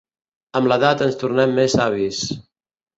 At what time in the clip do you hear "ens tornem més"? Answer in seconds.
1.09-1.79